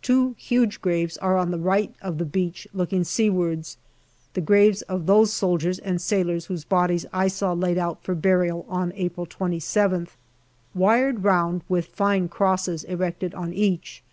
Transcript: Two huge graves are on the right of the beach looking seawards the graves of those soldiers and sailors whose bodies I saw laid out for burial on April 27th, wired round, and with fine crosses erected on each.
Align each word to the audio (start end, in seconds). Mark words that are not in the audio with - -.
Two 0.00 0.36
huge 0.38 0.80
graves 0.80 1.16
are 1.16 1.36
on 1.36 1.50
the 1.50 1.58
right 1.58 1.92
of 2.00 2.18
the 2.18 2.24
beach 2.24 2.68
looking 2.72 3.02
seawards 3.02 3.78
the 4.34 4.40
graves 4.40 4.82
of 4.82 5.06
those 5.06 5.32
soldiers 5.32 5.80
and 5.80 6.00
sailors 6.00 6.44
whose 6.44 6.62
bodies 6.64 7.04
I 7.12 7.26
saw 7.26 7.52
laid 7.52 7.78
out 7.78 8.00
for 8.04 8.14
burial 8.14 8.64
on 8.68 8.92
April 8.94 9.26
27th, 9.26 10.10
wired 10.72 11.24
round, 11.24 11.62
and 11.62 11.62
with 11.68 11.86
fine 11.86 12.28
crosses 12.28 12.84
erected 12.84 13.34
on 13.34 13.52
each. 13.52 14.04